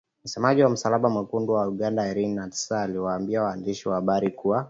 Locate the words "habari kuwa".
3.95-4.59